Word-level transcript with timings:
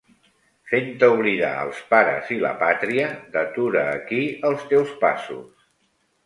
Fent-te 0.69 1.09
oblidar 1.17 1.51
els 1.65 1.81
pares 1.91 2.31
i 2.37 2.37
la 2.45 2.53
pàtria, 2.63 3.11
detura 3.37 3.85
aquí 3.99 4.23
els 4.51 4.65
teus 4.73 4.97
passos. 5.05 5.47